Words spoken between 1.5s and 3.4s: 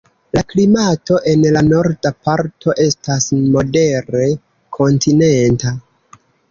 la norda parto estas